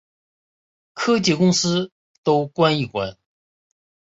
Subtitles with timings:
[0.95, 1.91] 科技公司
[2.23, 3.19] 都关一关